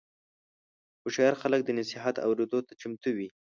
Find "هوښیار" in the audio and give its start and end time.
1.01-1.33